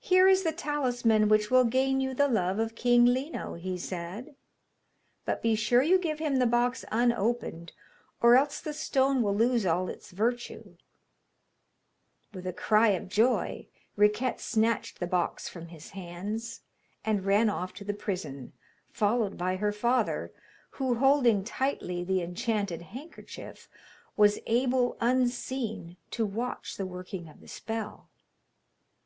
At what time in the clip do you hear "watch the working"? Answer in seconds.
26.26-27.30